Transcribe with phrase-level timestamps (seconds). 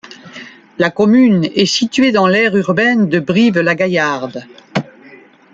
[0.79, 4.45] La commune est située dans l'aire urbaine de Brive-la-Gaillarde.